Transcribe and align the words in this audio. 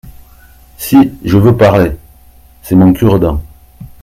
Si, 0.79 1.13
je 1.23 1.37
veux 1.37 1.55
parler!… 1.55 1.91
c’est 2.63 2.73
mon 2.73 2.91
cure-dent. 2.91 3.39